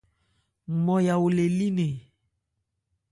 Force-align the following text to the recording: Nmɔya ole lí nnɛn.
Nmɔya 0.75 1.15
ole 1.25 1.45
lí 1.57 1.67
nnɛn. 1.71 1.95